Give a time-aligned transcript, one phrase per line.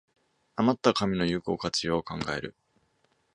[0.55, 2.55] あまった紙の有効活用を考える